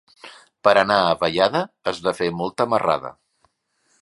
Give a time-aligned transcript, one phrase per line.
[0.67, 3.17] Per anar a Vallada has de fer molta marrada.